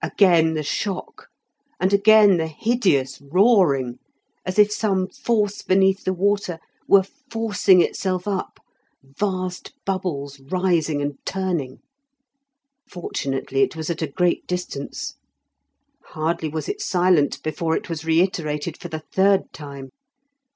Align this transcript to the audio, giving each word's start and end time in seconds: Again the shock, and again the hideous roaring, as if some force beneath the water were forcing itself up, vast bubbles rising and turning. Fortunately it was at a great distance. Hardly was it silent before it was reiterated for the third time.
Again 0.00 0.54
the 0.54 0.62
shock, 0.62 1.26
and 1.80 1.92
again 1.92 2.36
the 2.36 2.46
hideous 2.46 3.20
roaring, 3.20 3.98
as 4.44 4.60
if 4.60 4.70
some 4.70 5.08
force 5.08 5.62
beneath 5.62 6.04
the 6.04 6.12
water 6.12 6.60
were 6.86 7.02
forcing 7.02 7.80
itself 7.82 8.28
up, 8.28 8.60
vast 9.02 9.72
bubbles 9.84 10.38
rising 10.38 11.02
and 11.02 11.18
turning. 11.24 11.80
Fortunately 12.88 13.62
it 13.62 13.74
was 13.74 13.90
at 13.90 14.02
a 14.02 14.06
great 14.06 14.46
distance. 14.46 15.14
Hardly 16.10 16.48
was 16.48 16.68
it 16.68 16.80
silent 16.80 17.42
before 17.42 17.76
it 17.76 17.88
was 17.90 18.04
reiterated 18.04 18.78
for 18.78 18.86
the 18.86 19.00
third 19.16 19.52
time. 19.52 19.90